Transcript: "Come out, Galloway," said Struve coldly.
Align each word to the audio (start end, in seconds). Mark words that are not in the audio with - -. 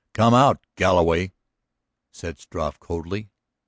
"Come 0.15 0.33
out, 0.33 0.65
Galloway," 0.75 1.31
said 2.11 2.39
Struve 2.39 2.79
coldly. 2.79 3.29